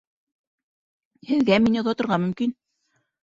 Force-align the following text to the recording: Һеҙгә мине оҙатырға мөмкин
Һеҙгә 1.31 1.59
мине 1.65 1.81
оҙатырға 1.83 2.19
мөмкин 2.27 2.57